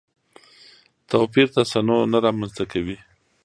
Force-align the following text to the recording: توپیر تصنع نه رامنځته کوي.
توپیر 1.09 1.47
تصنع 1.55 1.99
نه 2.11 2.19
رامنځته 2.25 2.63
کوي. 2.71 2.97